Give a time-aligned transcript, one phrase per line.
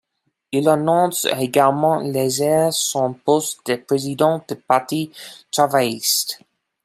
[0.51, 5.11] Il annonce également laisser son poste de président du Parti
[5.51, 6.39] travailliste.